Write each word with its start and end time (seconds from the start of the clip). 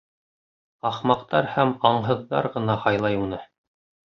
Ахмаҡтар 0.89 1.49
һәм 1.57 1.75
аңһыҙҙар 1.91 2.49
ғына 2.57 2.79
һайлай 2.89 3.21
уны. 3.27 3.41